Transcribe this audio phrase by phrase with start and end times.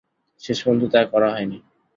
[0.41, 1.57] শেষ পর্যন্ত তা করা হয় নি।